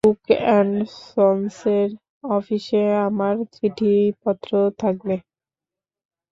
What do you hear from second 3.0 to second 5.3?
আমার চিঠিপত্র থাকবে।